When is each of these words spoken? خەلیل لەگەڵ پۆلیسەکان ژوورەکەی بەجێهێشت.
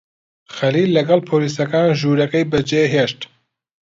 خەلیل 0.55 0.89
لەگەڵ 0.97 1.19
پۆلیسەکان 1.29 1.87
ژوورەکەی 1.99 2.49
بەجێهێشت. 2.51 3.21